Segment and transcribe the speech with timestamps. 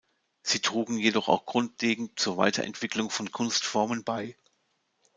[0.41, 4.35] Sie trugen jedoch auch grundlegend zur Weiterentwicklung von Kunstformen bei.